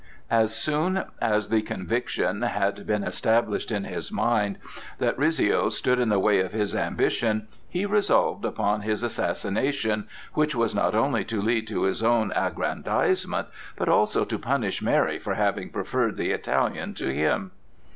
As 0.31 0.55
soon 0.55 1.03
as 1.21 1.49
the 1.49 1.61
conviction 1.61 2.41
had 2.41 2.87
been 2.87 3.03
established 3.03 3.71
in 3.71 3.83
his 3.83 4.11
mind 4.11 4.57
that 4.97 5.15
Rizzio 5.15 5.69
stood 5.69 5.99
in 5.99 6.09
the 6.09 6.17
way 6.17 6.39
of 6.39 6.53
his 6.53 6.73
ambition, 6.75 7.47
he 7.69 7.85
resolved 7.85 8.43
upon 8.43 8.81
his 8.81 9.03
assassination, 9.03 10.07
which 10.33 10.55
was 10.55 10.73
not 10.73 10.95
only 10.95 11.23
to 11.25 11.39
lead 11.39 11.67
to 11.67 11.83
his 11.83 12.01
own 12.01 12.31
aggrandizement, 12.35 13.47
but 13.75 13.89
also 13.89 14.25
to 14.25 14.39
punish 14.39 14.81
Mary 14.81 15.19
for 15.19 15.35
having 15.35 15.69
preferred 15.69 16.17
the 16.17 16.31
Italian 16.31 16.95
to 16.95 17.13
him. 17.13 17.51